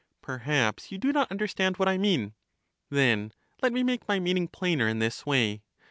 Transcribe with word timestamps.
Per 0.23 0.39
haps 0.39 0.91
you 0.91 0.97
do 0.97 1.11
not 1.13 1.29
understand 1.29 1.77
what 1.77 1.87
I 1.87 1.99
mean. 1.99 2.33
Then 2.89 3.33
let 3.61 3.71
me 3.71 3.83
make 3.83 4.07
my 4.07 4.19
meaning 4.19 4.47
plainer 4.47 4.87
in 4.87 4.97
this 4.97 5.27
way. 5.27 5.61